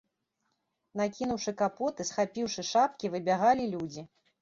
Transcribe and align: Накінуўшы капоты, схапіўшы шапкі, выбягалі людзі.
Накінуўшы 1.01 1.53
капоты, 1.61 2.01
схапіўшы 2.13 2.69
шапкі, 2.73 3.05
выбягалі 3.15 3.73
людзі. 3.79 4.01